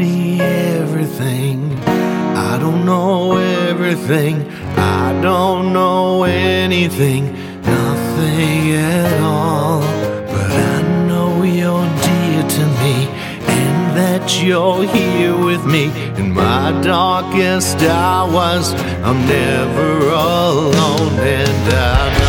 [0.00, 1.78] everything.
[1.84, 4.50] I don't know everything.
[4.76, 7.32] I don't know anything.
[7.62, 9.80] Nothing at all.
[10.26, 13.08] But I know you're dear to me.
[13.46, 15.84] And that you're here with me
[16.18, 18.72] in my darkest hours.
[19.04, 22.23] I'm never alone, and I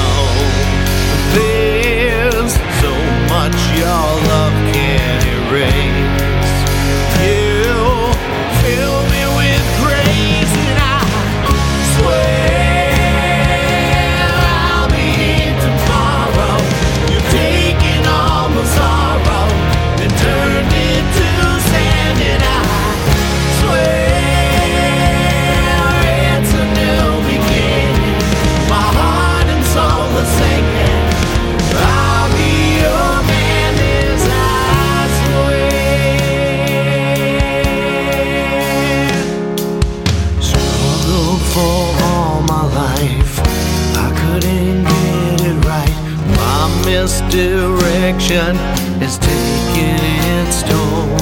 [47.26, 48.56] misdirection
[49.02, 50.00] is taking
[50.38, 51.18] its toll.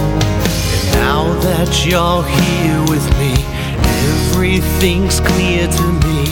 [0.74, 3.34] And now that you're here with me,
[4.32, 6.26] everything's clear to me.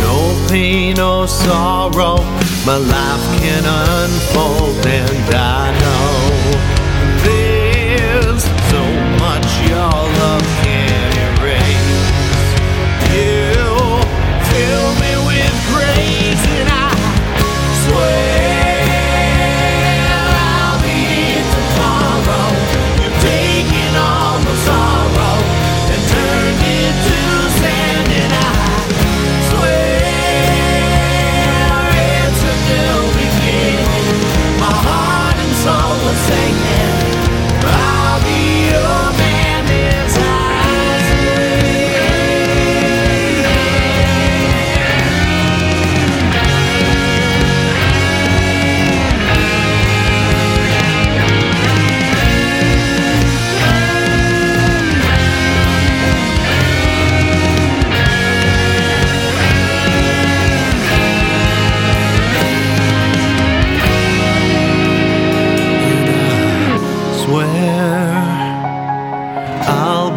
[0.00, 2.18] No pain or sorrow,
[2.64, 5.67] my life can unfold, and I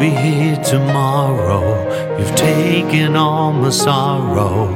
[0.01, 2.17] be here tomorrow.
[2.17, 4.67] You've taken all my sorrow